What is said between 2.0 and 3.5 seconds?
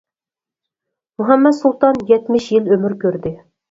يەتمىش يىل ئۆمۈر كۆردى.